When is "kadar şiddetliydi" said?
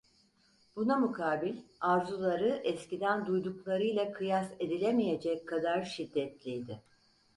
5.47-6.81